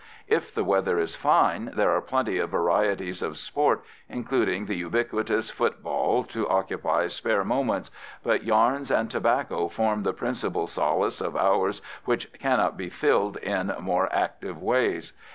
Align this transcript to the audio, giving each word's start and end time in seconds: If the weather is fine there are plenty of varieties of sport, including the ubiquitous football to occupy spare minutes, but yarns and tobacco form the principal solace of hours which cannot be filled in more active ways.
If 0.27 0.51
the 0.51 0.63
weather 0.63 0.97
is 0.97 1.13
fine 1.13 1.73
there 1.75 1.91
are 1.91 2.01
plenty 2.01 2.39
of 2.39 2.49
varieties 2.49 3.21
of 3.21 3.37
sport, 3.37 3.83
including 4.09 4.65
the 4.65 4.73
ubiquitous 4.73 5.51
football 5.51 6.23
to 6.23 6.49
occupy 6.49 7.05
spare 7.05 7.43
minutes, 7.45 7.91
but 8.23 8.43
yarns 8.43 8.89
and 8.89 9.11
tobacco 9.11 9.67
form 9.67 10.01
the 10.01 10.13
principal 10.13 10.65
solace 10.65 11.21
of 11.21 11.35
hours 11.35 11.83
which 12.05 12.33
cannot 12.39 12.77
be 12.77 12.89
filled 12.89 13.37
in 13.37 13.71
more 13.79 14.09
active 14.11 14.59
ways. 14.59 15.13